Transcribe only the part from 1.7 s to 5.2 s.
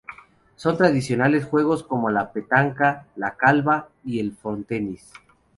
como la Petanca, la Calva y el Frontenis.